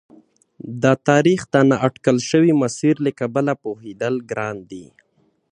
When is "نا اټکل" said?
1.69-2.17